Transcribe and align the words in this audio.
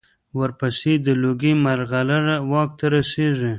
ورپسې 0.39 0.93
د 1.05 1.07
لوګي 1.21 1.53
مرغلره 1.65 2.35
واک 2.51 2.69
ته 2.79 2.85
رسېږي. 2.93 3.49